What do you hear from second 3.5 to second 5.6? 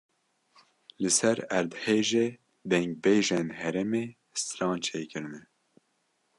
herêmê stran çêkirine.